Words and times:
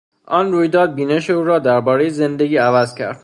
آن 0.27 0.51
رویداد 0.51 0.93
بینش 0.95 1.29
او 1.29 1.43
را 1.43 1.59
دربارهی 1.59 2.09
زندگی 2.09 2.57
عوض 2.57 2.95
کرد. 2.95 3.19